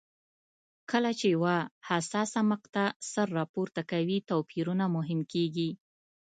کله 0.91 1.11
چې 1.19 1.25
یوه 1.35 1.55
حساسه 1.89 2.39
مقطعه 2.51 2.95
سر 3.11 3.27
راپورته 3.37 3.81
کوي 3.91 4.17
توپیرونه 4.29 4.85
مهم 4.97 5.19
کېږي. 5.31 5.69